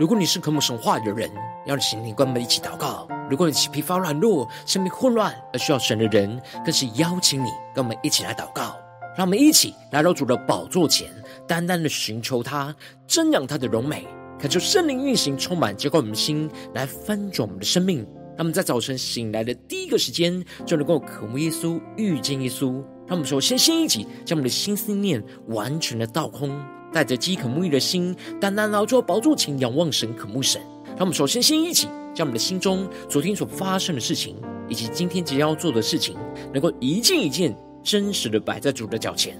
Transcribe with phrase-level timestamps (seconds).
[0.00, 1.30] 如果你是渴慕神话的人，
[1.66, 8.78] 要请你跟我们一起祷告；如果你是疲乏软弱、生命混乱而需要神的人，更是邀请你跟我们一起来祷告。
[9.14, 11.06] 让我们一起来到主的宝座前，
[11.46, 12.74] 单单的寻求他，
[13.06, 14.06] 瞻仰他的荣美，
[14.38, 18.06] 恳求圣灵运行，充满浇灌我们的心，来翻转我们的生命。
[18.38, 22.72] 那么在早晨醒来的第一个时间，就能够渴慕耶稣、遇见耶稣。
[23.06, 26.58] 让我们首先先一起将我们的心思念完全的倒空，
[26.92, 30.60] 带着饥渴沐浴的心，单单来到宝座前仰望神、渴慕神。
[30.96, 34.36] 让我们首先先一起将我们的心中昨天所发生的事情，
[34.68, 36.16] 以及今天即将要做的事情，
[36.52, 39.38] 能够一件一件真实的摆在主的脚前，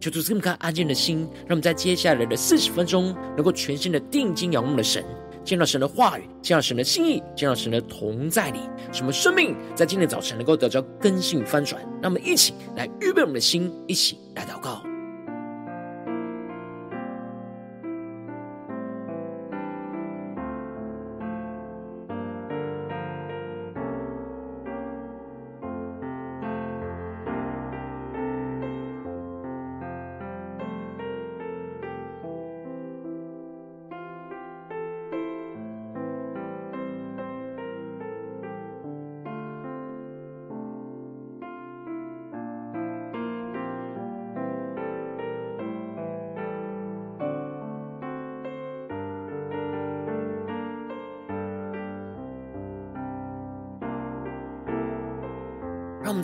[0.00, 5.04] 求主这么看安静的心，让我们在接下来的四十分钟，能够全心的定睛仰望的神。
[5.44, 8.60] 见到神的话语，见到神的心意，见到神的同在里，
[8.92, 11.82] 使我们生命在今天早晨能够得到更新翻转。
[12.00, 14.82] 让我们一起来预备我们的心，一起来祷告。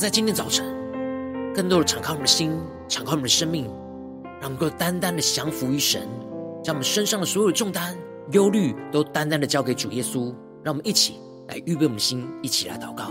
[0.00, 0.64] 在今天早晨，
[1.54, 3.66] 更多的敞开我们的心，敞开我们的生命，
[4.40, 6.08] 让我们能够单单的降服于神，
[6.64, 7.94] 将我们身上的所有重担、
[8.32, 10.34] 忧虑都单单的交给主耶稣。
[10.64, 13.10] 让我们一起来预备我们的心，一起来祷告。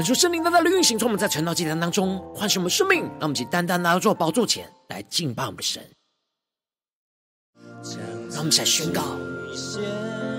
[0.00, 5.82] 恳求圣灵单单的运行，从我们在晨祷祭坛当中唤醒我们生命，让我们以单单来到宝座前来敬拜我们的神。
[8.30, 9.02] 让我们起来宣告：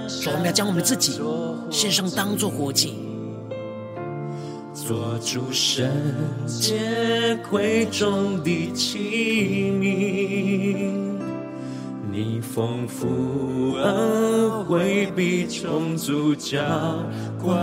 [0.10, 1.22] 说我们要将我们自己
[1.70, 2.96] 献上，当做活祭，
[4.74, 5.88] 做主圣
[6.48, 11.22] 洁贵重的器皿。
[12.12, 16.60] 你丰富恩惠必充足浇
[17.42, 17.56] 灌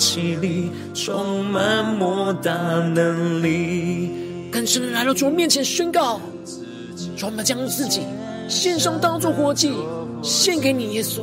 [0.00, 2.52] 我瓦器里充满莫大
[2.94, 4.10] 能力。
[4.50, 6.18] 更深来到主面前宣告，
[7.18, 8.00] 主，我们将自己
[8.48, 9.74] 献上当作活祭，
[10.22, 11.20] 献给你耶稣，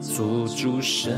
[0.00, 1.12] 做主圣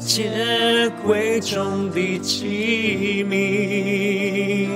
[0.00, 4.68] 洁贵重的器皿。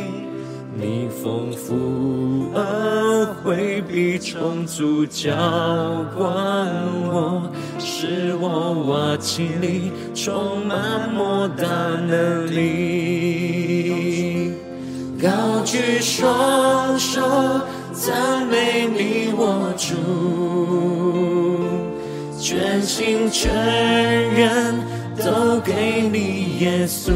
[0.74, 5.30] 你丰富恩惠必充足浇
[6.16, 6.24] 灌
[7.04, 7.52] 我，
[7.84, 11.66] 使我瓦器里充满莫大
[12.06, 14.52] 能力。
[15.20, 15.28] 高
[15.64, 17.20] 举双手
[17.92, 19.94] 赞美你我主，
[22.40, 23.52] 全心全
[24.34, 24.74] 人
[25.16, 27.12] 都给你耶稣。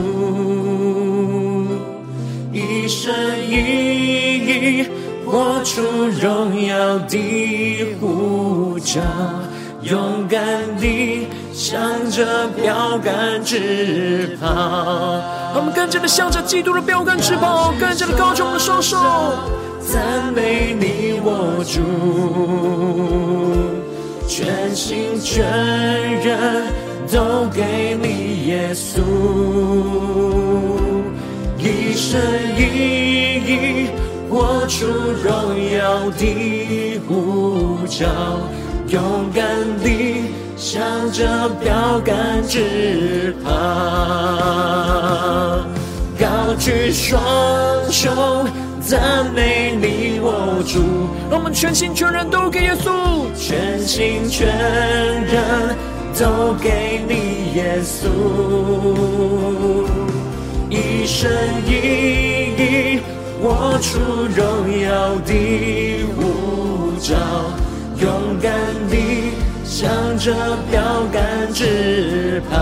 [2.52, 3.12] 一生
[3.48, 4.86] 一意
[5.24, 5.82] 活出
[6.20, 9.00] 荣耀的呼召，
[9.88, 10.42] 勇敢
[10.80, 11.80] 地向
[12.10, 14.48] 着标杆直跑。
[15.54, 18.96] 我们更加的向着基督的标杆直跑，更加的高举我们的双手，
[19.80, 21.78] 赞美你我主，
[24.26, 25.44] 全心全
[26.20, 26.64] 人
[27.12, 28.98] 都给你耶稣。
[31.58, 32.20] 一生
[32.58, 32.60] 一
[33.46, 33.88] 意
[34.28, 34.84] 活出
[35.22, 35.32] 荣
[35.72, 38.04] 耀的呼召，
[38.88, 39.44] 勇敢
[39.82, 40.80] 地向
[41.10, 43.50] 着标杆直跑，
[46.18, 47.20] 高举双
[47.90, 48.46] 手
[48.80, 50.78] 赞美你我主，
[51.28, 55.76] 让我们全心全人都给耶稣，全心全人
[56.16, 58.06] 都给你耶稣。
[60.70, 61.30] 一生
[61.66, 61.70] 一
[62.56, 63.00] 意
[63.42, 63.98] 活出
[64.34, 64.40] 荣
[64.80, 67.14] 耀的呼召，
[67.98, 68.52] 勇敢
[68.90, 69.32] 地
[69.64, 69.88] 向
[70.18, 70.34] 着
[70.70, 70.82] 标
[71.12, 72.56] 杆直跑。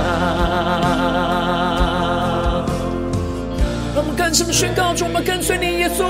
[3.95, 6.05] 让我们更深的宣告主，我们跟随你，耶稣。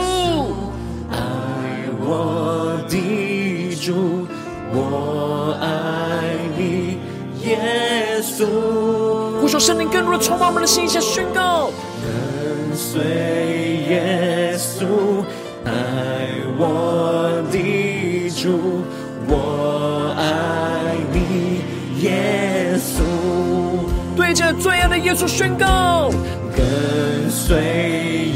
[1.11, 1.17] 爱
[2.01, 4.27] 我的主，
[4.73, 6.99] 我爱你，
[7.47, 9.41] 耶稣。
[9.41, 11.71] 呼求圣灵更多的充满我们的心，下宣告。
[12.03, 13.03] 跟随
[13.89, 14.85] 耶稣，
[15.65, 15.71] 爱
[16.59, 18.84] 我的主，
[25.05, 26.11] 耶稣宣告，
[26.57, 27.57] 跟随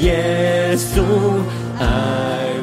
[0.02, 1.00] 耶稣，
[1.78, 1.86] 爱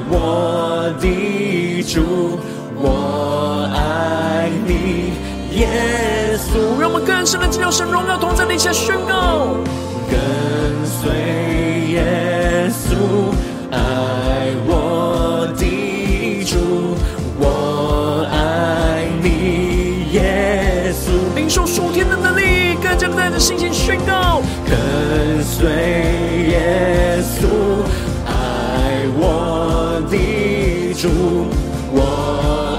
[0.10, 2.40] 我的主，
[2.76, 5.14] 我爱你，
[5.60, 6.80] 耶稣。
[6.80, 9.58] 让我们更深的进入神荣耀同在的一下宣告，
[10.08, 10.20] 跟
[10.86, 11.25] 随
[23.46, 25.70] 更加的带着信心宣告，跟随
[26.50, 27.46] 耶稣，
[28.26, 28.32] 爱
[29.18, 31.08] 我的主，
[31.92, 32.00] 我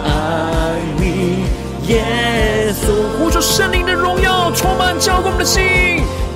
[0.05, 1.45] 爱你，
[1.89, 2.85] 耶稣。
[3.19, 5.63] 呼求圣灵的荣耀充满浇灌我们的心，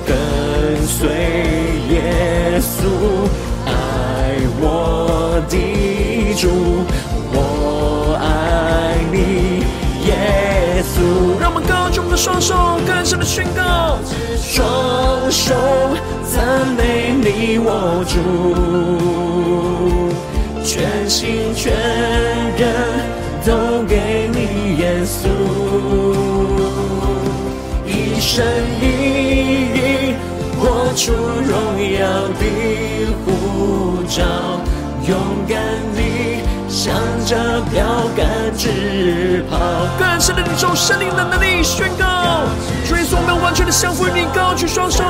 [0.07, 0.15] 跟
[0.87, 1.09] 随
[1.89, 3.20] 耶稣，
[12.21, 12.53] 双手，
[12.85, 13.97] 更深的宣告，
[14.39, 15.55] 双手
[16.31, 18.13] 赞美你我主，
[20.63, 21.73] 全心全
[22.59, 22.61] 人
[23.43, 25.25] 都给你耶稣，
[27.87, 28.45] 一生
[28.79, 28.83] 一
[29.73, 30.13] 意
[30.59, 31.51] 活出荣
[31.97, 32.05] 耀
[32.37, 32.45] 的
[33.25, 33.27] 护
[34.07, 34.21] 照，
[35.07, 35.17] 勇
[35.49, 35.57] 敢
[35.95, 35.99] 地
[36.69, 36.93] 向
[37.31, 37.37] 着
[37.71, 37.85] 标
[38.17, 39.57] 杆直跑。
[39.97, 42.43] 更深的领受圣灵的能力宣告，
[42.85, 45.01] 主耶稣，我们完全的降服于你，高举双手，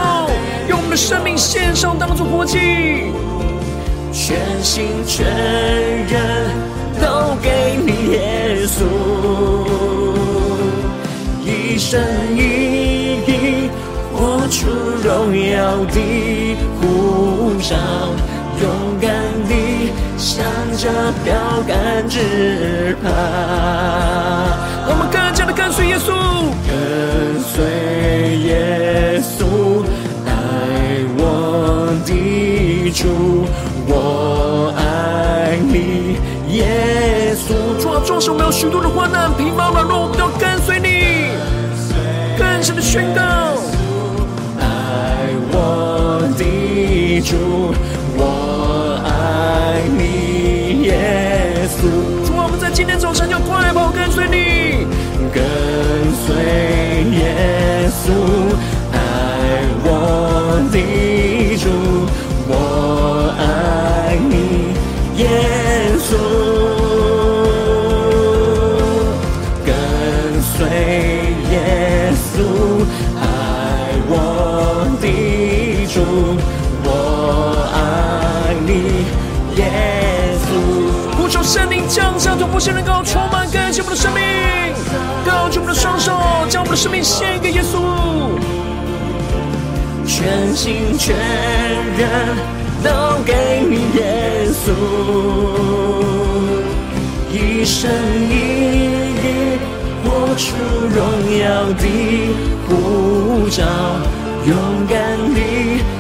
[0.70, 3.12] 用我们的生命献上，当作活祭，
[4.14, 5.26] 全心全
[6.06, 6.52] 人
[7.02, 8.86] 都给你耶稣，
[11.44, 12.00] 一生
[12.38, 13.68] 一意
[14.14, 14.70] 活出
[15.02, 17.76] 荣耀的呼召，
[18.62, 18.70] 勇
[19.02, 19.10] 敢
[19.50, 19.56] 地
[20.22, 20.46] 向
[20.78, 20.88] 着
[21.26, 21.34] 标
[21.68, 23.10] 杆直跑。
[24.86, 26.14] 我们更加的跟随耶稣，
[26.70, 27.64] 跟随
[28.46, 29.84] 耶稣，
[30.28, 30.30] 爱
[31.18, 33.48] 我的主，
[33.88, 36.18] 我爱你，
[36.56, 37.56] 耶稣。
[37.82, 41.32] 主啊，纵使我们有许多的患难、疲乏、软弱，我们都要跟随你，
[42.38, 43.22] 更深的宣告，
[44.60, 47.74] 爱我的主，
[52.81, 53.91] 今天早晨要快跑
[83.96, 84.22] 生命，
[85.26, 86.12] 高举我们的双手，
[86.50, 87.78] 将我们的生命献给耶稣，
[90.08, 91.16] 全心全
[91.98, 92.38] 人
[92.84, 92.90] 都
[93.26, 94.72] 给你耶稣，
[97.32, 97.92] 一生
[98.30, 98.34] 一
[99.22, 99.60] 意
[100.04, 100.56] 活出
[100.89, 101.00] 荣
[101.39, 101.84] 耀的
[102.68, 103.63] 护照，
[104.46, 104.56] 勇
[104.88, 105.39] 敢地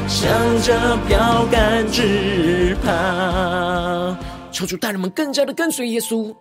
[0.07, 4.15] 向着标杆直跑。
[4.51, 6.33] 求主带领我们更加的跟随耶稣，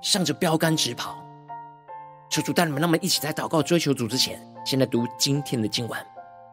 [0.00, 1.16] 向着标杆直跑。
[2.30, 5.98] 求主带你们，让我们一起在祷告追求主之前，先来读今天的经文。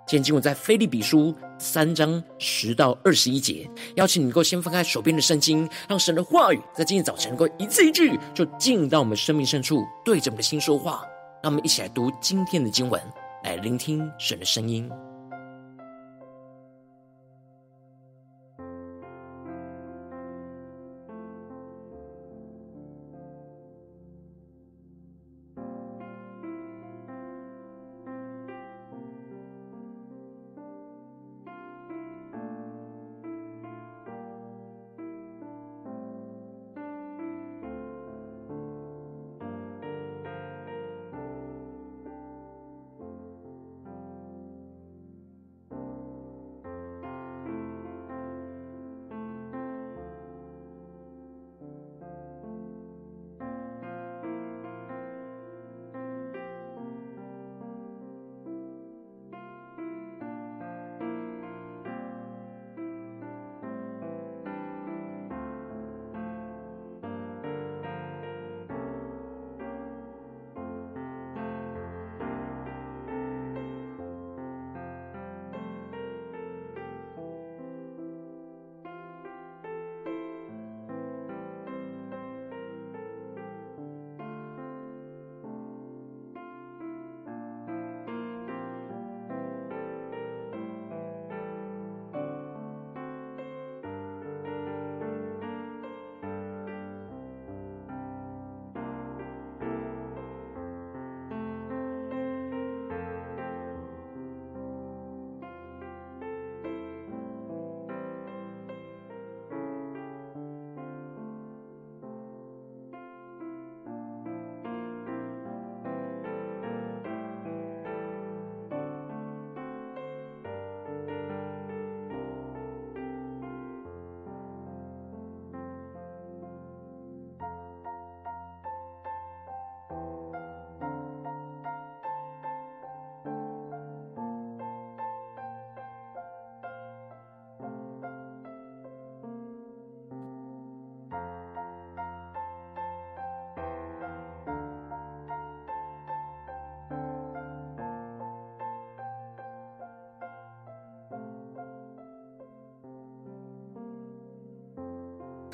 [0.07, 3.69] 今天经文在腓利比书三章十到二十一节。
[3.95, 11.03] 邀请你能够先翻开手边的圣经，让神的话语在今天早晨能够一字一句就进到我们生命深处，对着我们的心说话。
[11.41, 13.01] 让我们一起来读今天的经文，
[13.43, 14.89] 来聆听神的声音。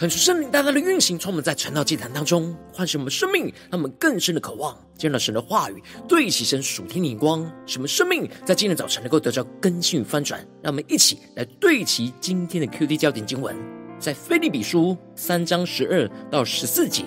[0.02, 10.40] 看出圣灵大大的运行，从我们在晨祷祭坛当中唤醒我们生命，让我们更深的渴望见到神的话语，对齐神属天的眼光，使我们生命在今天早晨能够得到更新与翻转。
[10.64, 13.56] 让我们一起来对齐今天的 QD 焦点经文，
[14.00, 17.04] 在腓利比书三章十二到十四节。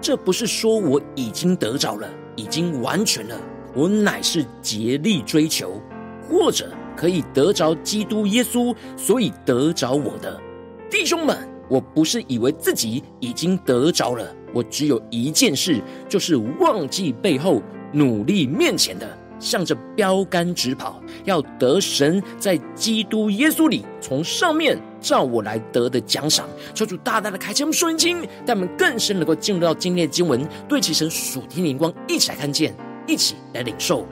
[0.00, 3.38] 这不是说我已经得着了，已经完全了，
[3.74, 5.78] 我乃是竭力追求，
[6.26, 10.40] 或者可以得着基督耶稣，所以得着我的
[10.90, 11.52] 弟兄们。
[11.74, 17.60] 我不是以为自己已经得着了，我只有一件事，就是忘记背后，
[17.92, 26.48] 努力面前的，向着标杆直跑，要得神在基督耶稣里从上面照我来得的奖赏。
[26.72, 32.72] 求主大大的开启我们属灵经，让我们更深能够进入到今天的经文，对齐神属天灵光，一起来看见，
[33.04, 34.06] 一起来领受。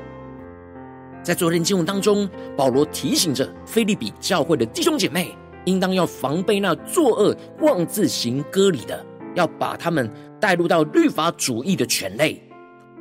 [1.22, 5.36] 在昨天经文当中，保罗提醒着腓利比教会的弟兄姐妹。
[5.64, 9.04] 应当要防备那作恶、妄自行割礼的，
[9.34, 12.42] 要把他们带入到律法主义的圈内。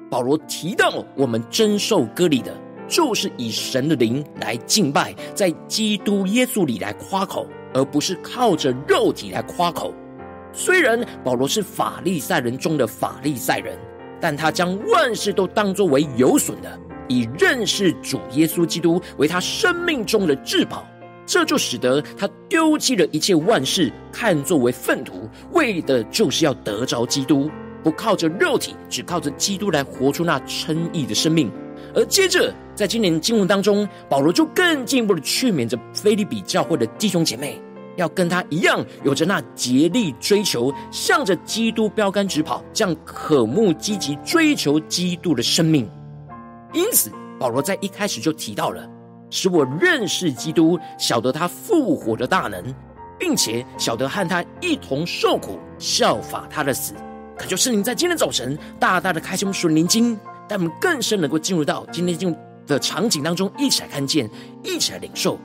[0.09, 2.53] 保罗提到，我们真受割礼的，
[2.87, 9.93] 就是以神的灵来敬拜，在基督耶稣里来夸口，而不是靠着肉体来夸口。
[10.53, 13.77] 虽然保罗是法利赛人中的法利赛人，
[14.19, 20.85] 但他将万事都当作为有损的，以认识主耶稣基督为他生命中的至宝。
[21.31, 27.49] 这就使得他丢弃了一切万事，看作为粪土，为的就是要得着基督，
[27.81, 31.49] 不靠着肉体，只靠着基督来活出那称义的生命。
[31.95, 37.61] 而接着，在今年经文当中，保罗就更进一步的劝勉着腓利比教会的弟兄姐妹，
[37.95, 45.89] 要跟他一样，有着那竭力追求，向着基督标杆直跑，这样渴慕积极追求基督的生命。
[46.73, 47.09] 因此，
[47.39, 48.85] 保罗在一开始就提到了。
[49.31, 52.63] 使我认识基督，晓得他复活的大能，
[53.17, 56.93] 并且晓得和他一同受苦，效法他的死。
[57.37, 60.15] 恳求圣灵在今天早晨大大的开启我们属灵经，
[60.47, 64.29] 带我们更深能够进入到今天进入的场景当中，一起来看见，
[64.63, 65.39] 一起来领受。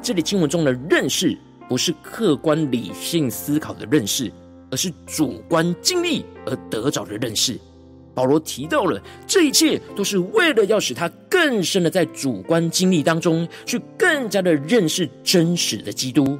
[0.00, 4.30] 这里经文中的认识，不是客观理性思考的认识，
[4.70, 7.58] 而是主观经历而得着的认识。
[8.14, 16.38] 保罗提到了这一切，都是为了要使他更深的在主观经历当中，去更加的认识真实的基督。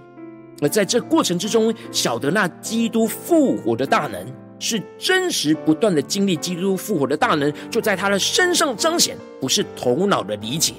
[0.62, 4.24] 而在这过程之中，晓得那基督复活的大能
[4.60, 10.74] 是真实不断的经历，基督复活的大能就在他的身上彰显，不是头脑的理解。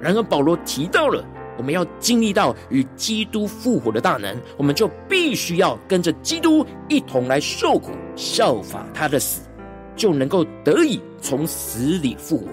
[0.00, 1.24] 然而，保罗提到了
[1.58, 9.42] 我们要经历到与基督复活的大能，我们就必须要跟着基督一同来受苦，效法他的死。
[9.96, 12.46] 就能够得以从死里复活。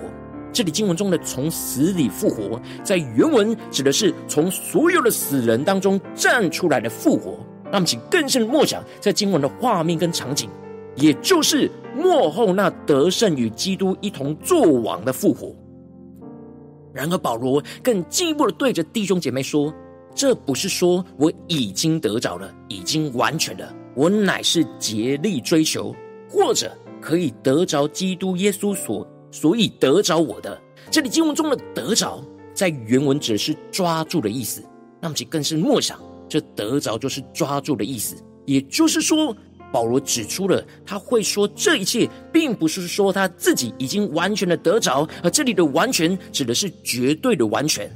[0.51, 7.37] 这里经文中的“从死里复活”在原文指的是从所有的死人当中站出来的复活。
[7.71, 10.49] 那么请更深的默想，在经文的画面跟场景，
[10.95, 15.55] 也就是幕后那得胜与基督一同作王的复活。
[16.91, 19.71] 然而，保罗更进一步的对着弟兄姐妹说
[20.15, 25.95] ：“这不是说我已经得着了，已经完全了，我乃是竭力追求，
[26.27, 30.59] 或者。”可以得着基督耶稣所，所以得着我的。
[30.91, 34.63] 这里经文中的“得着”在原文指的是抓住的意思。
[35.01, 38.15] 那么，其更是默想，这“得着”就是抓住的意思。
[38.45, 39.35] 也就是说，
[39.71, 47.89] 保罗指出了他会说这一切，并不是说他自己已经完全的得着，而这里的“完全”指的是绝对的完全。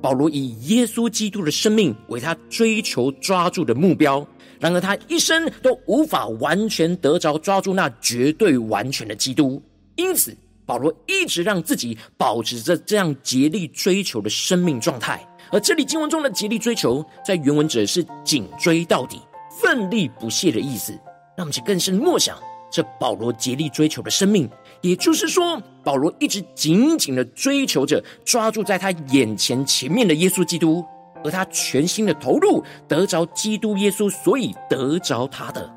[0.00, 4.24] 保罗以耶稣基督的生命为他追求抓住的目标。
[4.60, 9.62] 然而，他一生都无法完全得着抓住那绝对完全的基督，
[9.96, 10.36] 因此
[10.66, 15.24] 保罗一直让自己保持着这样竭力追求的生命状态。
[15.50, 19.18] 而这里经文中的竭力追求，在原文指的是紧追到底、
[19.62, 20.92] 奋力不懈的意思。
[21.36, 22.36] 让我们去更深默想
[22.70, 24.50] 这保罗竭力追求的生命，
[24.82, 30.84] 也就是说，保罗一直紧紧的追求着抓住在他眼前前面的耶稣基督。
[31.24, 35.70] 而他全心的投入，得着基督耶稣，所以得着他的。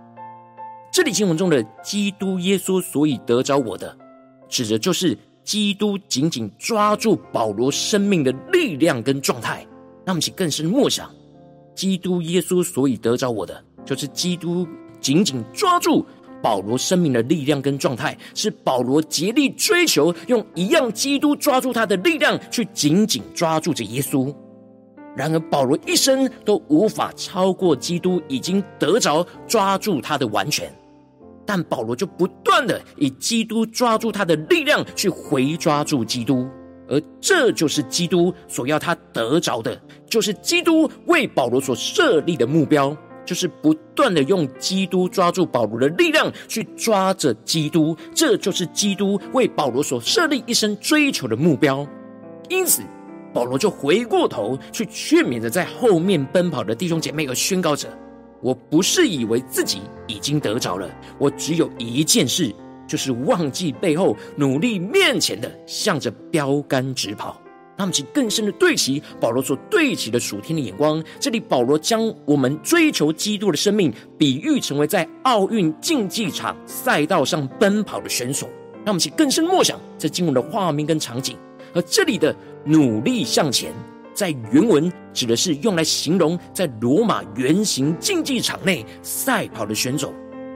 [0.91, 3.97] 这里经文中的基督耶稣，所以得着我的，
[4.49, 9.65] 指的就是基督紧紧抓住保罗生命的力量跟状态。
[10.05, 11.09] 那么，请更深默想，
[11.73, 14.67] 基督耶稣所以得着我的，就是基督
[14.99, 16.05] 紧紧抓住
[16.43, 24.35] 保罗生命的力量跟状态，是保罗竭力追求，用一样基督抓住他的力量，去紧紧抓住着耶稣。
[25.15, 30.73] 然而，保罗一生都无法超过基督已经得着抓住他的完全，
[31.45, 36.47] 但保罗就不断的以基督抓住他的力量去回抓住基督，
[36.87, 51.85] 而这就是基督所要他得着的，就是基督为保罗所设立的目标，就是不断的用基督抓住保罗的力量，去抓着基督，这就是基督为保罗所设立一生追求的目标。
[52.49, 52.81] 因此，
[53.33, 57.87] 保罗就回过头去劝勉着在后面奔跑的弟兄姐妹，和宣告者
[58.41, 62.53] ：“我不是以为自己已经得着了，我只有一件事，
[62.87, 67.41] 就是忘记背后，努力面前的，向着标杆直跑。”
[67.77, 71.03] 他们其更深的对齐保罗所对齐的属天的眼光。
[71.19, 78.47] 这里保罗将我们追求基督的生命比喻成为在奥运竞技场赛道上奔跑的选手。
[78.83, 81.35] 让我们其更深默想这经文的画面跟场景。
[81.73, 83.71] 而这里的努力向前，
[84.13, 90.13] 在原文指的是用来形容在罗马圆形竞技场内赛跑的选手，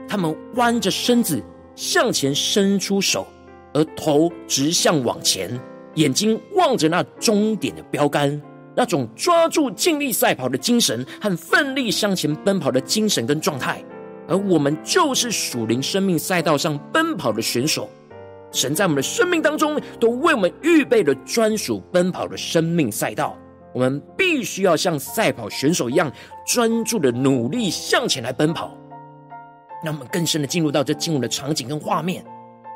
[0.08, 1.42] 他们弯着身子
[1.74, 3.26] 向前伸出手，
[3.72, 5.58] 而头直向往前。
[5.94, 8.40] 眼睛望着那终点的标杆，
[8.76, 13.82] 那种抓住尽力赛跑的精神和奋力向前奔跑的精神跟状态，
[14.28, 17.88] 而我们就是属灵生命赛道上奔跑的选手。
[18.52, 23.36] 神在我们的生命当中都为我们预备了专属奔跑的生命赛道，
[23.74, 26.10] 我们必须要像赛跑选手一样
[26.46, 28.76] 专注的努力向前来奔跑。
[29.84, 32.24] 让我们更深的进入到这进入的场景跟画面。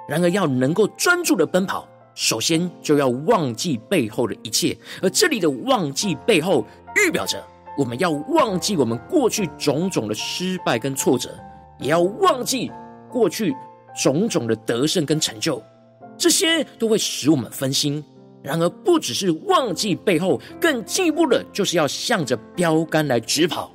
[0.06, 1.88] 然而，要能够专注的奔跑。
[2.14, 7.42] 首先就要忘记背后的一切，而这里的忘记背后，预表着
[7.78, 11.30] 我们要忘记我们过去种种的失败跟挫折，
[11.78, 12.70] 也要忘记
[13.09, 13.56] 过去
[13.94, 15.62] 种种的得胜跟成就，
[16.16, 18.05] 这些都会使我们分心。
[18.42, 23.70] 然而，不只是忘记背后，更进一步的，就是要向着标杆来直跑。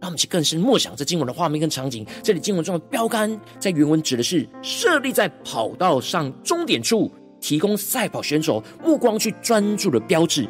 [0.00, 2.06] 让我们去更深默想这经文的画面跟场景。
[2.22, 7.10] 这里经文中的标杆，在原文指的是设立在跑道上终点处。
[7.40, 10.44] 提供赛跑选手目光去专注的标志，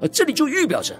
[0.00, 0.92] 而这里就预表着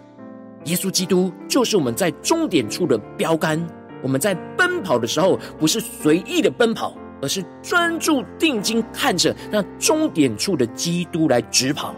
[0.66, 3.60] 耶稣基督就是我们在终点处的标杆。
[4.00, 11.94] 我们在奔跑的时候，不是随意的奔跑，而是专注定睛看着那终点处的基督来直跑。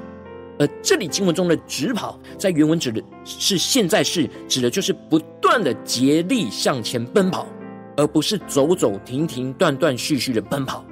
[0.56, 7.46] 而这里经文中的直跑，在原文指的是现在式，指的就是不断的竭力向前奔跑，
[7.96, 10.84] 而不是走走停停、断断续续的奔跑。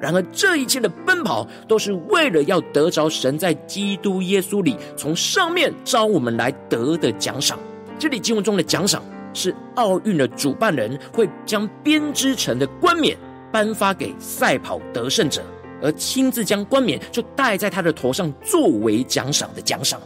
[0.00, 7.58] 然而，这一切的奔跑都是为了要得着神在基督耶稣里从上面招我们来得的奖赏。
[7.98, 13.16] 这里经文中的奖赏是奥运的主办人会将编织成的冠冕
[13.54, 15.40] 颁发给赛跑得胜者，
[15.80, 20.00] 而亲自将冠冕就戴在他的头上作为奖赏的奖赏。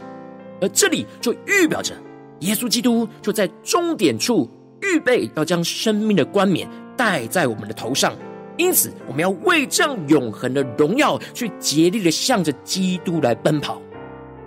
[0.61, 1.95] 而这里就预表着
[2.41, 4.47] 耶稣基督就在终点处
[4.83, 8.13] 预备要将生命的冠冕戴在我们的头上。
[8.55, 13.81] 因此，我们要为这样永恒的荣耀去竭力的向着基督来奔跑。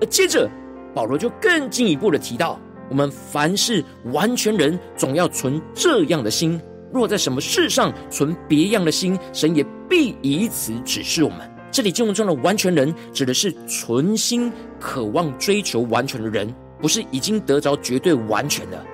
[0.01, 0.49] 而接着，
[0.95, 6.61] 保罗就更进一步的提到，我们凡是完全人，总要存这样的心；
[6.93, 11.39] 若在什么事上存别样的心，神也必以此指示我们。
[11.71, 18.85] 这里经文中的完全人，指的是存心渴望追求完全的人，不是已经得着绝对完全的。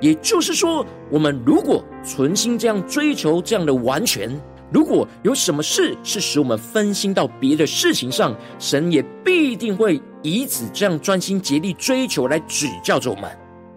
[0.00, 4.30] 也就是说，我们如果存心这样追求这样的完全，
[4.72, 13.28] 如果有什么事是使我们分心到别的事情上，神也必定会以此这样专心竭力追求来指教着我们，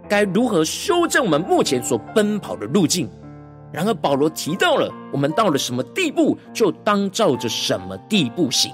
[0.08, 3.10] 该如何修正我们目前所奔跑的路径。
[3.74, 8.72] 然而保罗提到了，我们到了什么地步，就当照着什么地步行。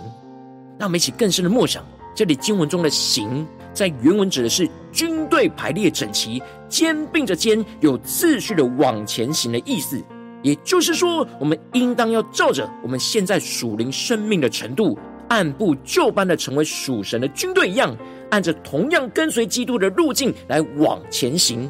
[0.78, 1.84] 让我们一起更深的默想，
[2.14, 10.04] 这里经文中的“行”在原文指的是军队排列整齐、肩并着肩、有次序的往前行的意思。
[10.42, 14.98] 也就是说，我们应当要照着我们现在属灵生命的程度，
[15.30, 17.96] 按部就班的成为属神的军队一样，
[18.32, 21.70] 按着同样跟随基督的路径来往前行。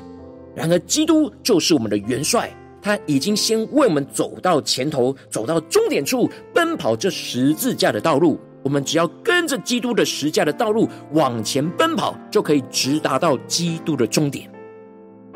[0.56, 8.40] 然而，基督就是我们的元帅，他已经先为我们走到前头，走到终点处，奔跑这十字架的道路。
[8.62, 14.52] 我们只要跟着基督的十字架的道路往前奔跑，就可以直达到基督的终点。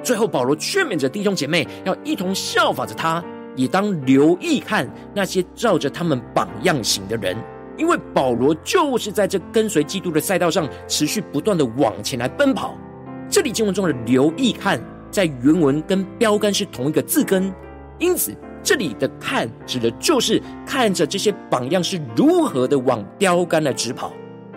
[0.04, 3.24] 最后，保罗劝勉着弟兄姐妹要一同效法着他，
[3.56, 7.38] 也当留意看那些照着他们榜样行的人，
[7.78, 12.78] 因为保罗就是在这跟随基督的赛道上持续不断的往前来奔跑。
[13.30, 14.78] 这里经文中的“留意看”
[15.14, 17.54] 在原文跟标杆是同一个字根，
[18.00, 24.12] 因此这里的“看”指的就是看着这些榜样是如何的往标杆来直跑。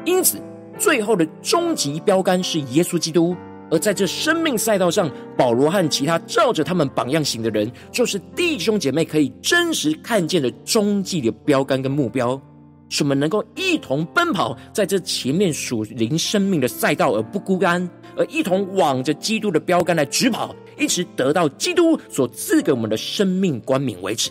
[0.06, 0.38] 因此，
[0.78, 3.36] 最后的终极标杆是耶稣基督。
[3.68, 12.40] 而在这生命赛道上，保罗和其他照着他们榜样行的人，就是弟兄姐妹可以真实看见的终极的标杆跟目标，
[12.88, 24.30] 使我们能够一同奔跑在这前面属灵生命的赛道而不孤单，而一同往着基督的标杆来直跑，一直得到基督所赐给我们的生命冠冕为止。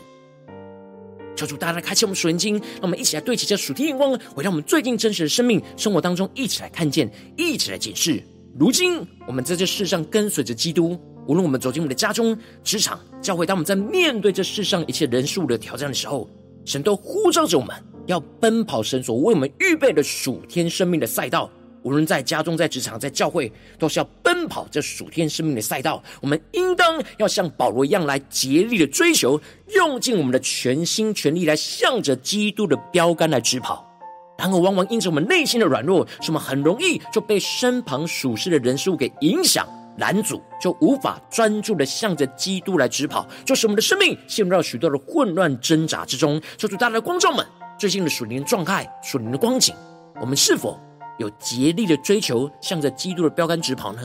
[1.36, 8.24] 求主大大开启我们属灵经，让我们一起来对齐这属天眼光，回到我们最近真实的生命生活当中，一起来看见，一起来解释。
[8.58, 16.30] 如今我们在这世上跟随着基督，无论我们走进我们的家中、职场、教会，当我们在面对这世上一切人数的挑战的时候，
[16.64, 21.50] 神都呼召着我们要奔跑神所为我们预备的属天生命的赛道。
[21.84, 26.02] 无论在家中、在职场、在教会，都是要奔跑这属天生命的赛道。
[26.20, 29.40] 我们应当要像保罗一样来竭力的追求，
[29.76, 33.88] 用尽我们的全心全力来向着基督的标杆来直跑。
[34.36, 39.68] 然而，往往因着我们内心的软弱，使我们很容易就被身旁属世的人事物给影响、
[40.00, 46.42] 拦阻，就无法专注的向着基督来直跑，就使我们的生命陷入到许多的混乱挣扎之中。
[46.58, 47.46] 求主大家的光照们，
[47.78, 49.76] 最近的属灵状态、属灵的光景，
[50.22, 50.80] 我们是否
[51.18, 54.02] 有竭力的追求，向着基督的标杆直跑呢？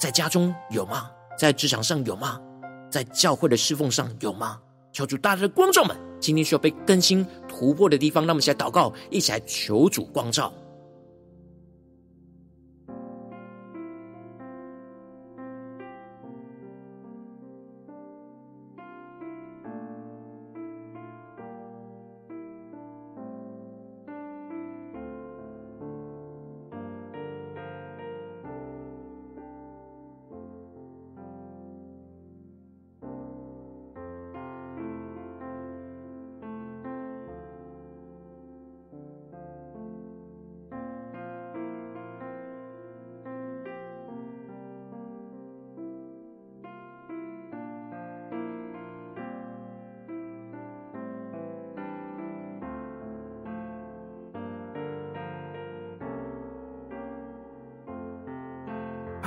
[0.00, 1.08] 在家中有吗？
[1.38, 2.40] 在职场上有吗？
[2.90, 4.58] 在教会的侍奉上有吗？
[4.92, 10.52] 求主大大的光照们，今天需要被更新突破的地方，让我们一起来祷告，一起来求主光照。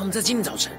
[0.02, 0.74] 让我们在今天早晨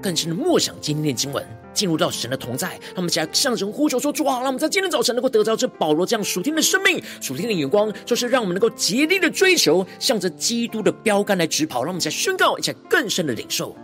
[0.00, 2.68] 更深的默想今天的经文，进入到神的同在。
[2.68, 11.82] 让我们起来向神呼求说：“主啊，让我们在今天早晨能够得到这保罗这样属天的生命、属天的眼光，就是让我们能够竭力的追求，向着基督的标杆来直跑。
[11.82, 13.76] 让我们起来宣告，一下更深的领受。”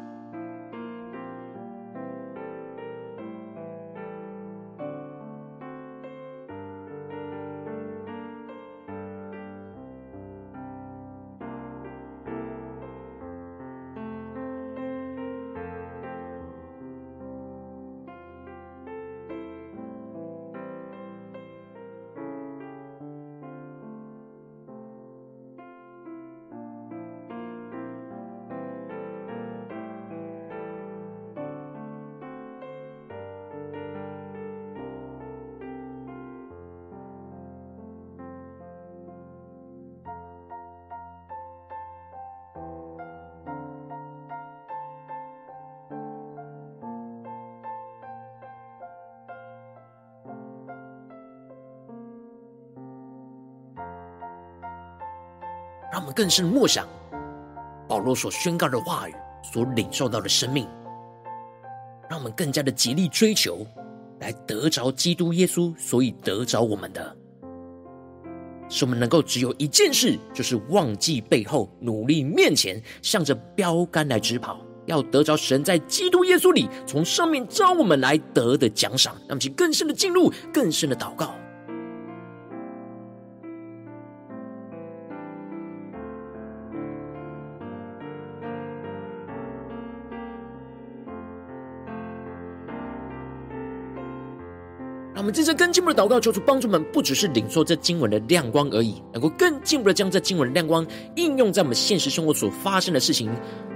[55.92, 56.88] 让我们更深默想
[57.86, 59.14] 保罗所宣告的话语，
[59.52, 60.66] 所领受到的生命，
[62.08, 63.66] 让我们更加的竭力追求，
[64.20, 67.14] 来得着基督耶稣，所以得着我们的，
[68.70, 79.14] 使我们能够只有一件事，就是忘记背后，努力面前，向着标杆来直跑，要得着神在基督耶稣里从上面召我们来得的奖赏。
[79.28, 81.34] 让其更深的进入，更深的祷告。
[95.32, 103.30] 们这次更进一步的祷告，求主帮助我们，不只是领受这经文的亮光而已，能够更进一步的将这经文的亮光应用在我们现实生活所发生的事情，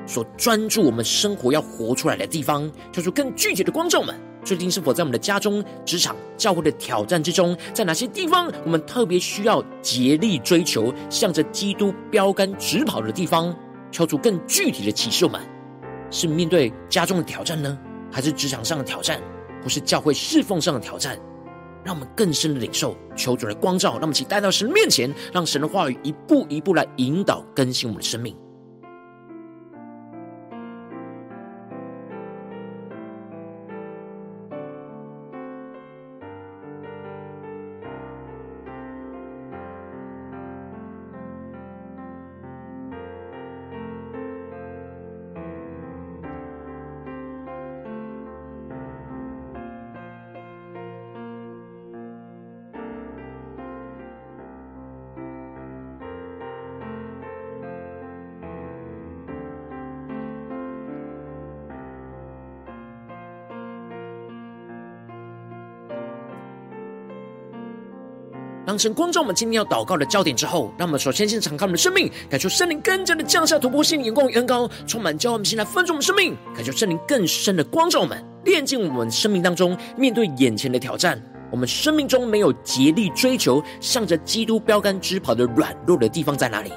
[0.07, 2.71] 所专注我们生活要活出来的地方。
[2.93, 4.15] 求主更具体的光照们，
[4.45, 13.57] 最近是否在我们的家中、职场、教会的挑战之中，在哪些地方我们特别需要竭力追求，向着基督标杆直跑的地方？
[13.91, 15.41] 求主更具体的启示我们，
[16.11, 17.79] 是面对家中的挑战呢，
[18.13, 19.19] 还是职场上的挑战，
[19.63, 21.19] 或是教会侍奉上的挑战？
[21.87, 28.37] 让我们更深的领受求主的光照，让我们一起带到神面前，让神的话语一步一步来引导更新我们的生命。
[68.77, 81.19] 当神光照我们今天要祷告的焦点之后，让我们首先先敞开我们的生命，感受圣灵更加的降下突破性眼光与恩膏，充满教我们先来分盛我们生命，感受圣灵更深的光照我们，炼净我们生命当中面对眼前的挑战。
[81.51, 86.71] 我们生命中没有竭力追求向着基督标杆直跑的软弱的地方在哪里？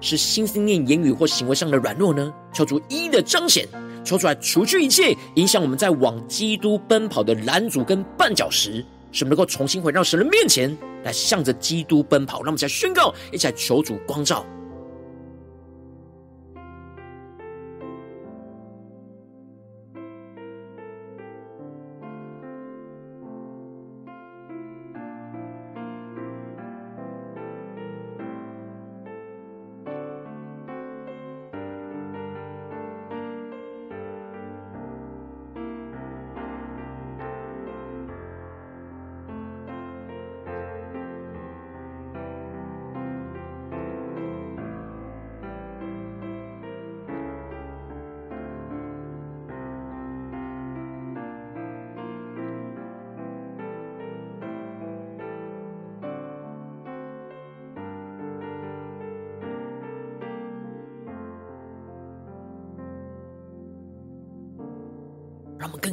[0.00, 2.32] 是心思念、言语或行为上的软弱呢？
[2.54, 3.68] 求主一一的彰显，
[4.02, 8.82] 抽出来除去一切影响我们在往基督奔跑的拦阻跟绊脚石。
[9.10, 12.38] 使我们能够重新回到神的面前，来向着基督奔跑。
[12.38, 14.44] 让我们再宣告，一起来求主光照。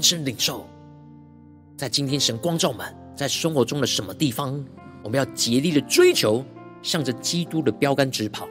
[0.06, 0.70] 深领受，
[1.76, 2.86] 在今天神光照我们，
[3.18, 4.63] 在生活中的什么地方，
[5.04, 6.46] 我们要竭力的追求，
[6.84, 8.48] 向着基督的标杆直跑。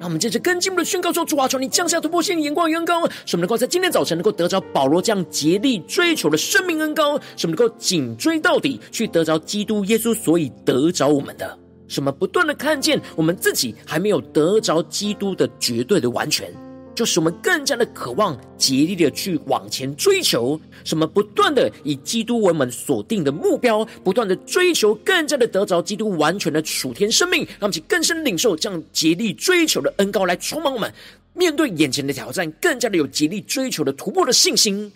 [0.00, 11.58] 让我们接着更进一步的宣告说：主啊，求你降下突破性的眼光与恩膏，使我们能够在今天早晨能够得着保罗这样竭力追求的生命恩膏，使我们能够紧追到底，去得着基督耶稣所以得着我们的。
[11.88, 16.50] 什么不断的看见我们自己还没有得着基督的绝对的完全。
[16.94, 30.92] 就使我们更加的渴望竭力的去往前追求，什么不断的以基督为我们锁定的目标，不断的追求，更加的得着基督完全的属天生命，让我们更深领受这样竭力追求的恩高来充满我们，
[31.34, 34.92] 面对眼前的挑战，更加的有竭力追求的突破的信心。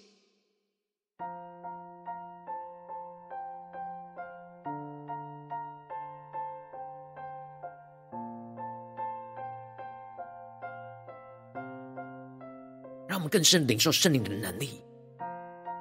[13.28, 14.82] 更深领受圣灵的能力。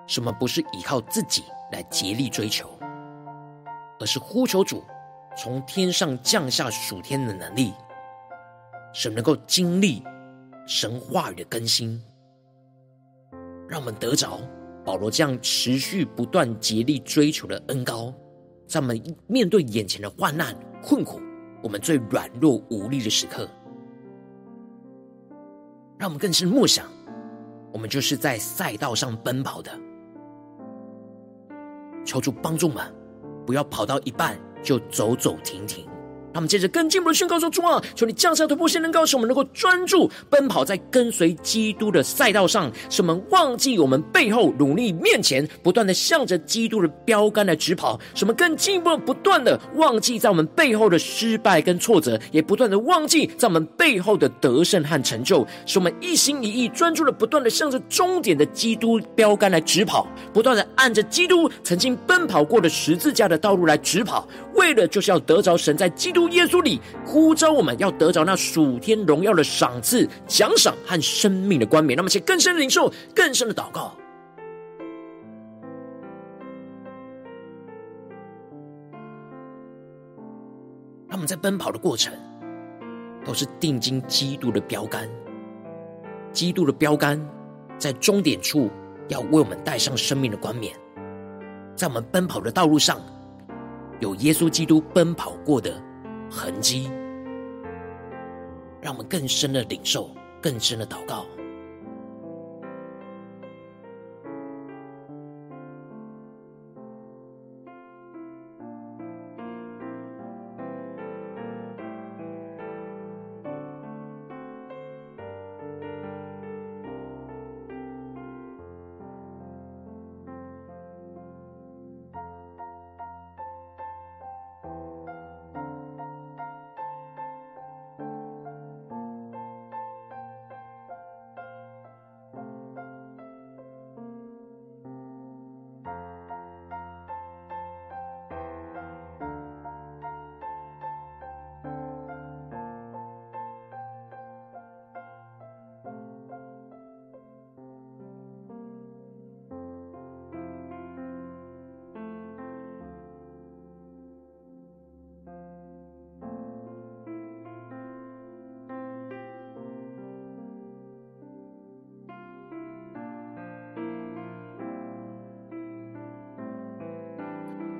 [0.06, 2.70] 什么不是依靠自己来竭力追求，
[4.00, 4.84] 而是呼求主
[5.38, 7.74] 从天上降下属天的能力，
[8.94, 10.02] 使能够经历
[10.66, 12.02] 神话语的更新。
[13.68, 14.40] 让我们得着
[14.86, 18.14] 保罗这样持续不断竭力追求的恩膏，
[18.66, 21.20] 在我们面对眼前的患难困苦，
[21.62, 23.46] 我们最软弱无力的时刻，
[26.00, 26.88] 让我们更深默想。
[27.78, 29.70] 我们就是在赛道上奔跑的，
[32.04, 32.92] 求主帮助们，
[33.46, 35.88] 不要跑到一半就走走停停。
[36.38, 48.00] 他们接着更进一步的宣告说：“主啊，求你降下突破性能，告诉我们能够专注奔跑在跟随基督的赛道上，使我们忘记我们背后努力面前，不断的向着基督的标杆来直跑。
[48.14, 55.44] 使我们更进一步不断的忘记在我们背后的失败跟挫折，也不断的忘记在我们背后的得胜和成就。
[55.66, 71.96] 使我们一心一意专注的不断的向着终点的基督标杆来直跑，不断的按着基督曾经奔跑过的十字架的道路来直跑，为了就是要得着神在基督。”耶稣里呼召我们要得着那属天荣耀的赏赐、奖赏和生命的冠冕。
[71.96, 73.96] 那么，且更深的领受、更深的祷告。
[81.10, 82.14] 他们在奔跑的过程，
[83.26, 85.10] 都是定睛基督的标杆。
[86.32, 87.20] 基督的标杆
[87.80, 88.70] 在终点处
[89.08, 90.76] 要为我们带上生命的冠冕。
[91.76, 93.00] 在我们奔跑的道路上，
[94.00, 95.82] 有耶稣基督奔跑过的
[96.30, 96.90] 痕迹，
[98.82, 100.10] 让我们更深的领受，
[100.42, 101.26] 更深的祷告。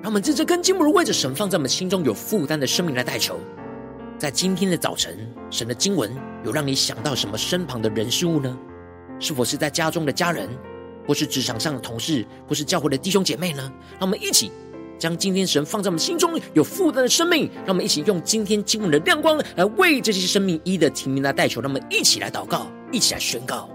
[0.08, 3.38] 让我们真正更进一步为着神放在我们心中有负担的生命来代求。
[4.16, 5.18] 在今天的早晨，
[5.50, 6.10] 神的经文
[6.46, 8.58] 有让你想到什么身旁的人事物呢？
[9.20, 10.48] 是否是在家中的家人，
[11.06, 13.70] 或是职场上的同事，或是教会的弟兄姐妹呢？
[13.98, 14.50] 让我们一起
[14.98, 21.60] 将今天神放在我们心中有负担的生命，让我们一起用今天经文的亮光来为这些生命一的提名来代求。
[21.60, 23.68] 让我们一起来祷告，一起来宣告。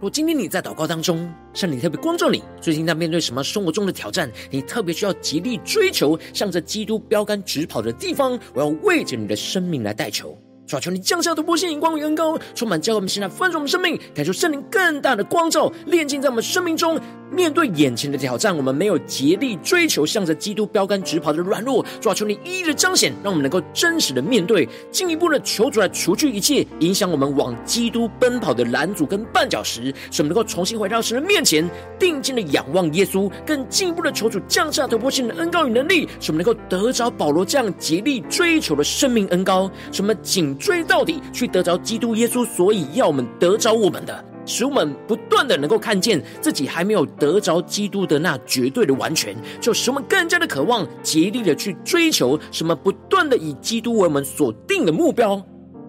[0.00, 10.34] 若今天你在祷告当中，圣灵特别光照你，最近在面对什么生活中的挑战，你特别需要极力追求，向着基督标杆直跑的地方，我要为着你的生命来代求。
[10.66, 16.98] 主啊，求你降下突破性眼光与恩膏，充满教会我们现在丰盛我们生命，感受圣灵更大的光照，炼净在我们生命中。
[17.30, 21.84] 面对眼前的挑战，我们没有竭力追求向着基督标杆直跑的软弱。
[22.00, 31.68] 主啊，求你一一的彰显，让我们能够真实的面对，进一步的求主来除去一切影响我们往基督奔跑的拦阻跟绊脚石，使我们能够重新回到神的面前，
[31.98, 55.40] 定睛的仰望耶稣，更进一步的求主降下突破性的恩膏与能力，使我们能够得着保罗这样竭力追求的生命恩膏，使我们紧追到底，去得着基督耶稣，所以要我们得着我们的，使我们不断的能够看见自己还没有得着基督的那绝对的完全，就使我们更加的渴望竭力的去追求什么，不断的以基督为我们所定的目标，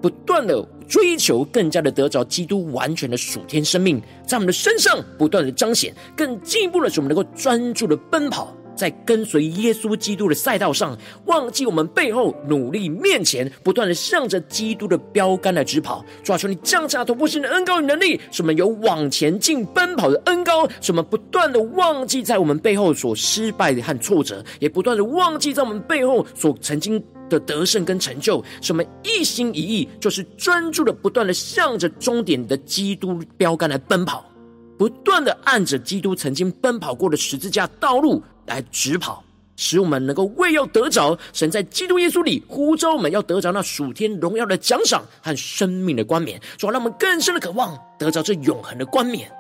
[0.02, 8.56] 不断的追求更加的得着基督完全的属天生命，在我们的身上不断的彰显，更进一步的使我们能够专注的奔跑。
[8.82, 16.04] 在跟随耶稣基督的赛道上，忘记我们背后，努力面前，不断的向着基督的标杆来直跑。
[16.24, 28.44] 抓住，你降下突破性的恩膏与能力，使我们有往前进奔跑的恩膏，使我们不断的忘记在我们背后所失败的和挫折，也不断的忘记在我们背后所曾经的得胜跟成就。
[28.62, 34.26] 什么一心一意，就是专注的不断的向着终点的基督标杆来奔跑，
[34.76, 38.24] 不断的按着基督曾经奔跑过的十字架道路。
[38.52, 39.24] 来直跑，
[39.56, 49.32] 使我们能够为要得着神在基督耶稣里呼召我们要得着那属天荣耀的奖赏和生命的冠冕，主要让我们更深的渴望得着这永恒的冠冕，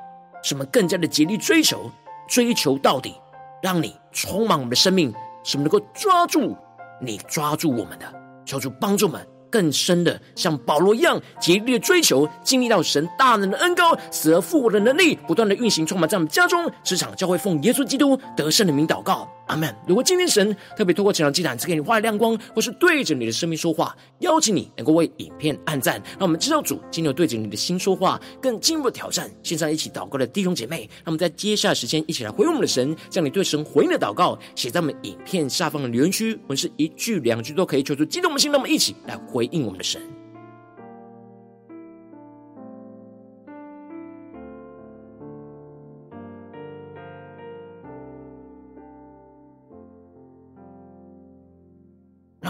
[0.43, 1.91] 使我们更加的竭力追求，
[2.29, 3.13] 追求到底，
[3.61, 6.55] 让你充满我们的生命，使我们能够抓住
[7.01, 8.05] 你抓住我们的，
[8.45, 9.27] 求主帮助我们。
[9.51, 19.29] 更深的，像保罗一样竭力的追求，经历到神大能的恩膏，死而复活的能力，不断的运行，充满在我们家中、职场、教会，奉耶稣基督得胜的名祷告。
[19.51, 19.75] 阿门。
[19.85, 29.29] 如果今天神特别透过这场祭坛赐给你画亮光，或是对着你的生命说话，邀请你能够为影片按赞，让我们知道主今天有对着你的心说话，更进一步的挑战。
[29.43, 40.01] 线上一起祷告的弟兄姐妹，让我们在接下来时间一起来回应我们的神，将你对神回应的祷告写在我们影片下方的留言区，我们是一句两句都可以，求出激动的心，让我们一起来回应我们的神。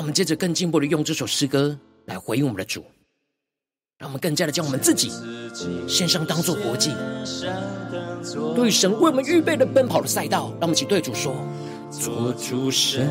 [0.02, 2.84] 让我们接着更进一步的用这首诗歌来回应我们的主，
[4.00, 5.12] 让我们更加的将我们自己
[5.88, 6.90] 献上当作国际，
[8.56, 11.36] 对于神为我们预备的奔跑的赛道，让我们一起对主说：
[11.92, 13.08] 做主圣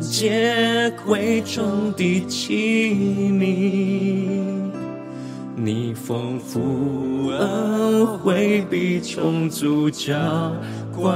[0.00, 2.86] 洁贵重的器
[3.32, 4.70] 皿，
[5.60, 10.14] 你丰富恩惠必充足教
[10.94, 11.12] 管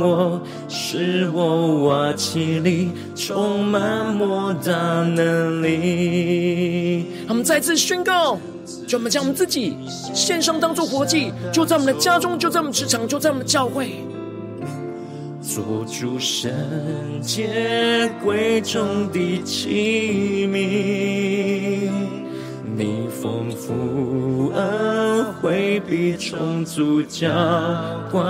[0.00, 0.38] 我，
[0.68, 7.06] 使我瓦器里充满莫大能力。
[7.26, 8.38] 他们再次宣告，
[8.86, 9.74] 就我们将我们自己
[10.12, 13.94] 献上，当做活祭，就在我们的家中，就在我们职场，就在我们的教会，
[15.40, 16.52] 做主圣
[17.22, 21.83] 洁贵重的器皿。
[22.76, 27.28] 你丰富恩惠必充足浇
[28.10, 28.24] 灌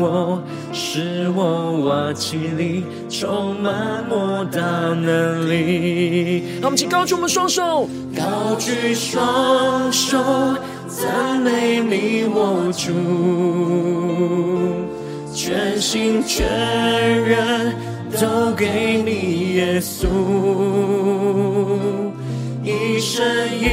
[0.00, 0.42] 我，
[0.72, 6.42] 使我瓦器里充满莫大能力。
[6.60, 10.18] 让我们请高举我们双手，高举双手，
[10.88, 12.90] 赞美你我主，
[15.32, 16.44] 全心全
[17.22, 17.72] 人
[18.20, 20.08] 都给你耶稣。
[22.70, 23.24] 一生
[23.58, 23.64] 一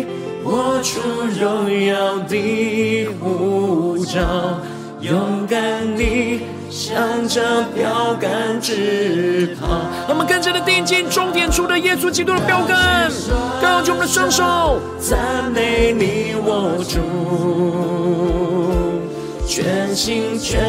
[0.00, 0.04] 意，
[0.44, 1.00] 活出
[1.40, 4.20] 荣耀的护照，
[5.00, 9.80] 勇敢地向着标杆直跑。
[10.08, 13.10] 我们跟着的定睛，终点处的耶稣基督的标杆，
[13.62, 16.98] 高举我们的双手，赞美你我主，
[19.46, 20.60] 全心全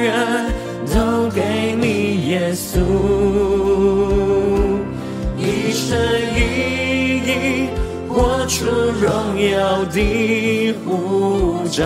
[0.00, 0.52] 人
[0.86, 2.78] 都给你耶稣。
[5.36, 5.96] 一生，
[8.48, 11.84] 出荣耀的护照，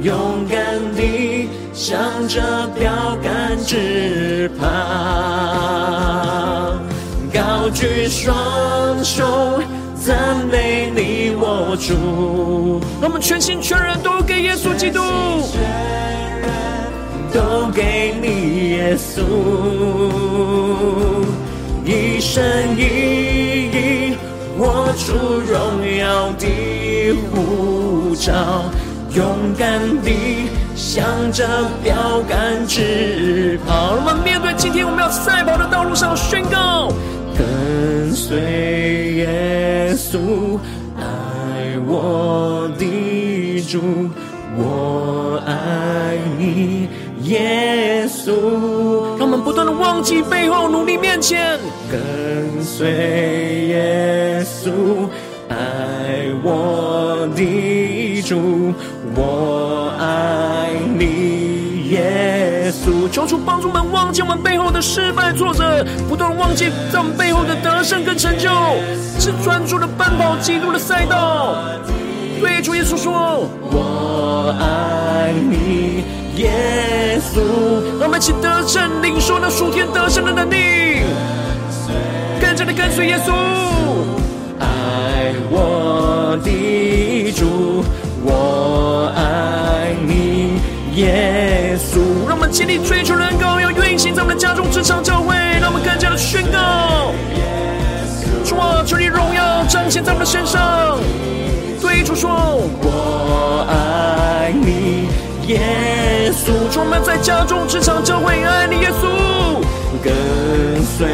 [0.00, 2.40] 勇敢地向着
[2.78, 2.90] 标
[3.22, 4.66] 杆直跑，
[7.32, 8.34] 高举双
[9.04, 9.60] 手，
[9.94, 12.80] 赞美你我主。
[13.02, 15.00] 我们全心全人都给耶稣基督，
[15.52, 15.60] 全
[16.40, 16.48] 人
[17.30, 19.20] 都给你耶稣。
[21.84, 22.42] 一生
[22.78, 22.80] 一，
[24.96, 28.32] 出荣耀的护照，
[29.10, 29.26] 勇
[29.58, 31.46] 敢地向着
[31.82, 33.96] 标杆直跑。
[33.96, 36.92] 我们面对今天我们要赛跑的道路上宣告：
[37.36, 40.58] 跟随耶稣，
[40.96, 43.80] 爱我的主，
[44.56, 46.88] 我爱你。
[47.22, 49.03] 耶稣，
[49.64, 51.58] 断的忘记背后，努力面前，
[51.90, 52.86] 跟随
[53.68, 54.70] 耶稣，
[55.48, 55.56] 爱
[56.42, 58.74] 我的主，
[59.16, 63.08] 我爱你，耶稣。
[63.10, 68.50] 求主帮助我们忘记我们背后的失败挫折，不断忘记在我们背后的得胜跟成就，
[69.18, 71.56] 是专注的奔跑基督的赛道。
[72.38, 76.04] 对主耶稣说：“我爱你。”
[76.36, 77.40] 耶稣，
[78.00, 81.02] 让我们一起得胜，领受那属天得胜的能力，
[82.40, 83.32] 跟着的跟随耶稣，
[84.58, 87.84] 爱我的主，
[88.24, 90.58] 我爱你，
[90.96, 92.00] 耶稣。
[92.26, 97.12] 让我们竭力追求人高，要运行在我们的家中、职场、教会，让我们更加的宣告，
[98.44, 100.98] 主啊，求你荣耀彰显在我们的身上。
[101.80, 102.28] 对主说，
[102.82, 105.06] 我爱你。
[105.46, 105.60] 耶
[106.44, 109.08] 稣，我们在家中、职场、教会，爱你，耶稣，
[110.02, 110.12] 跟
[110.84, 111.08] 随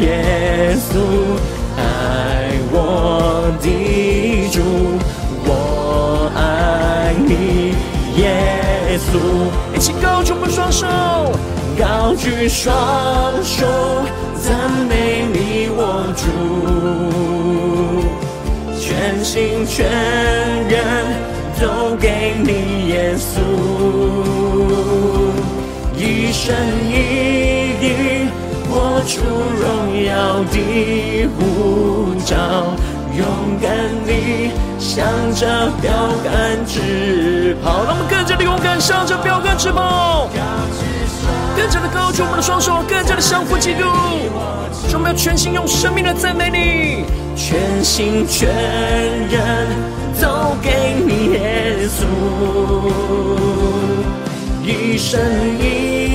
[0.00, 0.96] 耶稣，
[1.76, 1.80] 爱
[2.72, 4.62] 我的主，
[5.44, 7.74] 我爱你，
[8.16, 9.10] 耶稣。
[9.74, 10.86] 一起高举我们双手，
[11.78, 12.72] 高举双
[13.44, 13.66] 手，
[14.40, 16.24] 赞美你我主，
[18.80, 19.86] 全心全
[20.68, 21.26] 人。
[21.58, 23.40] 都给你耶稣，
[26.46, 26.54] 一生
[26.88, 26.94] 一
[27.82, 28.28] 意，
[28.70, 29.18] 活出
[29.60, 29.66] 荣
[30.04, 32.36] 耀的呼召，
[33.18, 33.26] 勇
[33.60, 33.68] 敢
[34.06, 35.44] 地向着
[35.82, 35.90] 标
[36.22, 37.82] 杆直跑。
[37.82, 40.28] 让我们更加的勇敢，向着标杆直跑，
[41.56, 43.82] 更加的高举我们的双手，更加的相互基督。
[44.94, 48.46] 我们要全心用生命来赞美你，全心全
[49.28, 49.66] 人。
[50.22, 52.06] 都给你耶稣，
[54.62, 55.20] 一生
[55.60, 56.05] 一，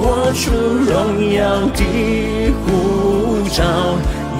[0.00, 1.84] 活出荣耀的
[2.64, 3.62] 呼召，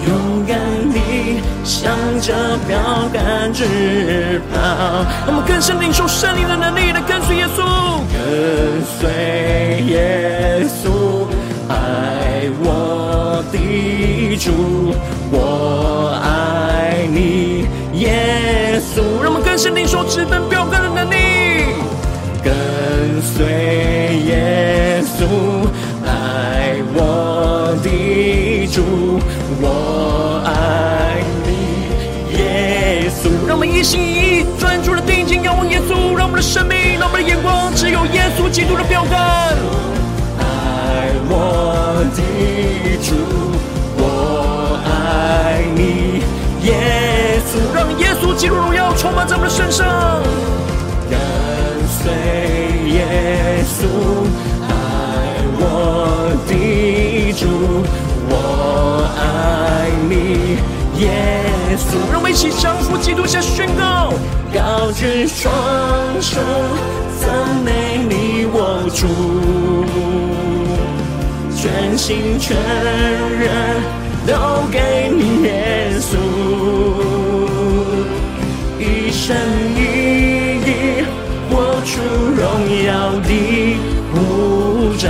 [0.09, 0.59] 勇敢
[0.91, 2.33] 地向着
[2.67, 2.79] 标
[3.13, 4.57] 杆直跑。
[5.27, 11.27] 我们更深领受胜利的能力来跟随耶稣，跟随耶稣，
[11.69, 14.95] 爱我的主，
[15.31, 17.67] 我爱你。
[17.99, 20.80] 耶稣，让我们更深领受直奔标杆
[28.81, 29.21] 主，
[29.61, 33.29] 我爱你，耶稣。
[33.47, 39.55] 让我们一心一意专注的定睛仰望耶稣，让我们的生命让我们的眼光只有耶稣基督的标杆。
[40.39, 42.23] 爱我的
[43.05, 43.15] 主，
[43.99, 46.23] 我爱你，
[46.65, 50.23] 耶稣，让耶稣基督荣耀充满在我们的身上。
[51.11, 51.19] 跟
[52.01, 52.11] 随
[52.93, 53.85] 耶稣，
[61.01, 61.09] 耶
[61.77, 61.97] 稣。
[62.13, 64.13] 让我们一起降服基督，下宣告，
[64.53, 65.53] 高举双
[66.21, 66.41] 手，
[67.21, 67.29] 赞
[67.65, 69.07] 美你我主，
[71.57, 72.57] 全心全
[73.39, 73.83] 人
[74.27, 74.33] 都
[74.71, 76.17] 给你耶稣，
[78.79, 79.37] 一生
[79.75, 79.79] 一
[80.67, 80.69] 意
[81.51, 82.01] 活出
[82.37, 82.41] 荣
[82.85, 82.89] 耀
[83.21, 83.31] 的
[84.13, 84.17] 呼
[84.97, 85.09] 召，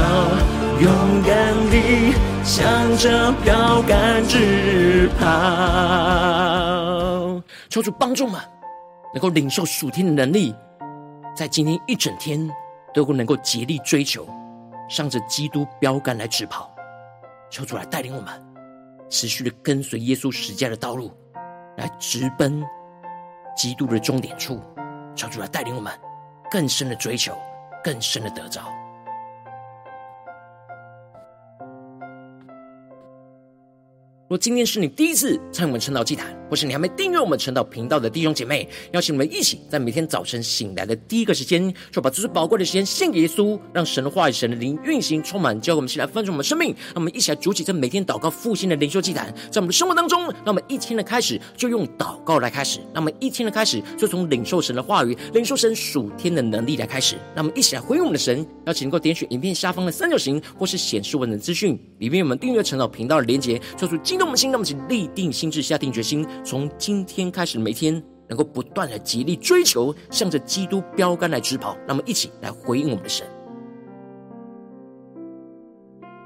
[0.81, 0.89] 勇
[1.27, 1.31] 敢
[1.71, 1.75] 地
[2.51, 5.27] 向着标杆直跑。
[7.69, 8.41] 求主帮助我们
[9.15, 10.53] 能够领受属天的能力，
[11.33, 12.51] 在今天一整天
[12.93, 14.29] 都能够竭力追求，
[14.89, 16.69] 向着基督标杆来直跑。
[17.51, 18.35] 求主来带领我们，
[19.09, 21.13] 持续的跟随耶稣十架的道路，
[21.77, 22.67] 来直奔
[23.57, 24.61] 基督的终点处。
[25.15, 25.93] 求主来带领我们，
[26.51, 27.33] 更深的追求，
[27.85, 28.63] 更深的得着。
[34.31, 46.69] 若今天是你第一次参与我们晨祷祭坛，或是你还没订阅我们晨祷频道的弟兄姐妹，邀请我们一起在每天早晨醒来的第一个时间，就把这最宝贵的时间献给耶稣，让神的话语、神的灵运行充满，教会我们起来翻转我们生命。
[46.69, 57.17] 让我们一起来筑起这每天祷告复兴的灵修祭坛，在我们的生活当中，让我们一天的开始就用祷告来开始，让我们一天的开始就从领受神的话语、领受神属天的能力来开始。
[57.35, 64.20] 让我们一起来回应我们的神，邀请能够点选影片下方的三角形，或是显示文的资讯里面，我们订阅晨祷频道的连结，做出今。
[64.21, 67.95] 那么心，那么请立定心智，下定决心，从今天开始，每天
[68.29, 71.75] 能够不断的极力追求，向着基督标杆来直跑。
[71.89, 73.27] 那么一起来回应我们的神。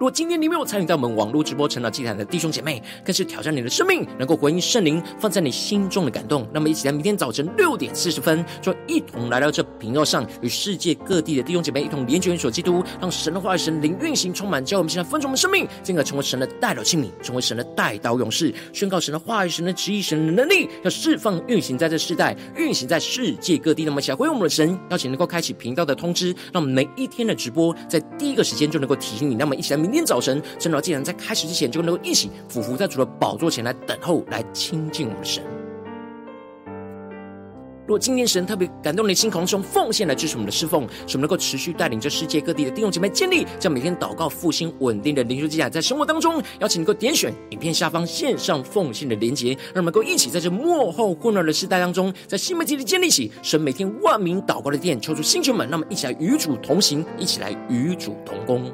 [0.05, 6.47] 如果今天你没有参与到我们网络直播晨祷祭坛的弟兄姐妹，更是挑战你的生命，能够回应圣灵放在你心中的感动。
[6.53, 23.87] 那么，一起在明天早晨六点四十分，就一同来到这频道上，与世界各地的弟兄姐妹一同连接、元首基督，让神的话语、神灵运行充满，教我们现在分盛我们生命，进而成为神的代表器皿，成为神的代祷勇士，宣告神的话语、神的旨意、神的能力，要释放运行在这世代，运行在世界各地。
[23.87, 29.35] 那么，想回应我们的神，邀请能够开启频道的通知，让我们每一天的直播在第一个时间就能够提醒你。
[29.35, 29.85] 那么，一起来。
[29.85, 35.43] 明天早晨，晨祷祭坛在开始之前，就能够一起俯伏在主的宝座前来等候，来亲近我们的神。
[37.87, 58.73] 如果今天神特别感动你的心，同时用奉献来支持我们的侍奉，使我们能够持续带领着世界各地的弟兄姐妹建立这样每天祷告复兴稳定的灵修祭坛，在生活当中，邀请能够点选影片下方线上奉献的连结，让我们能够一起在这幕后混乱的时代当中，在新媒体里建立起神每天万名祷告的殿，求主星球们，让我们一起来与主同行，一起来与主同工。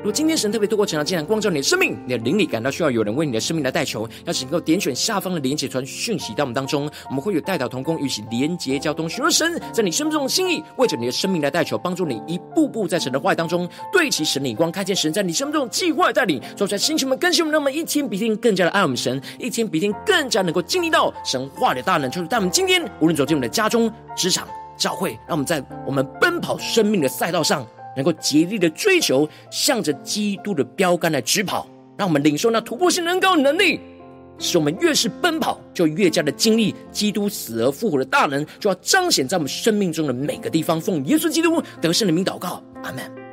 [0.00, 24.48] 如果今天神特别透过晨祷祭坛光照你的生命，你的灵里感到需要有人为你的生命来代求，邀请能够点选下方的连结传讯息到我们当中，我们会有代祷同工与其连结交通，寻求神在你生命中的心意，为着你的生命来代求，帮助你一步步在神的话语当中对齐神的光，看见神在你生命中的计划带领，做出来星球们更新我们，让我们一天比一天更加的爱我们神，一天比一天更加能够经历到神话的大能，就是在我们今天无论走进我们的家中、职场、
[24.78, 27.66] 教会，让我们在我们奔跑生命的赛道上。
[27.96, 31.66] 能够竭力的追求，向着基督的标杆来直跑，
[31.96, 33.80] 让我们领受那突破性能高的能力，
[34.38, 40.80] 使我们越是奔跑，就越加的经历基督死而复活的大能，就要彰显在我们生命中的每个地方。
[40.80, 43.29] 奉耶稣基督得胜的名祷告，阿门。